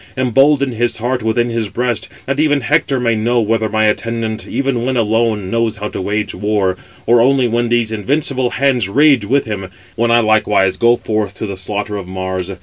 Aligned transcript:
embolden 0.17 0.71
his 0.71 0.97
heart 0.97 1.21
within 1.21 1.51
his 1.51 1.69
breast, 1.69 2.09
that 2.25 2.39
even 2.39 2.61
Hector 2.61 2.99
may 2.99 3.13
know 3.15 3.39
whether 3.39 3.69
my 3.69 3.85
attendant, 3.85 4.47
even 4.47 4.83
when 4.83 4.97
alone, 4.97 5.51
knows 5.51 5.75
how 5.77 5.89
to 5.89 6.01
wage 6.01 6.33
war, 6.33 6.75
or 7.05 7.21
[only] 7.21 7.47
when 7.47 7.69
these 7.69 7.91
invincible 7.91 8.49
hands 8.49 8.89
rage 8.89 9.25
with 9.25 9.45
him, 9.45 9.67
when 9.95 10.09
I 10.09 10.19
likewise 10.21 10.75
go 10.75 10.95
forth 10.95 11.35
to 11.35 11.45
the 11.45 11.55
slaughter 11.55 11.97
of 11.97 12.07
Mars. 12.07 12.51